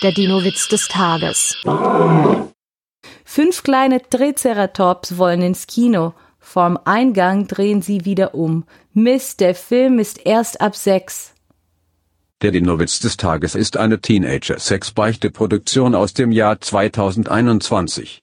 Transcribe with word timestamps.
Der 0.00 0.12
Dino-Witz 0.12 0.68
des 0.68 0.86
Tages. 0.86 1.56
Fünf 3.24 3.64
kleine 3.64 4.00
Triceratops 4.00 5.18
wollen 5.18 5.42
ins 5.42 5.66
Kino. 5.66 6.14
Vorm 6.38 6.78
Eingang 6.84 7.48
drehen 7.48 7.82
sie 7.82 8.04
wieder 8.04 8.36
um. 8.36 8.64
Mist, 8.92 9.40
der 9.40 9.56
Film 9.56 9.98
ist 9.98 10.24
erst 10.24 10.60
ab 10.60 10.76
sechs. 10.76 11.34
Der 12.42 12.52
Dino-Witz 12.52 13.00
des 13.00 13.16
Tages 13.16 13.56
ist 13.56 13.76
eine 13.76 14.00
Teenager-Sex-Beichte-Produktion 14.00 15.96
aus 15.96 16.14
dem 16.14 16.30
Jahr 16.30 16.60
2021. 16.60 18.22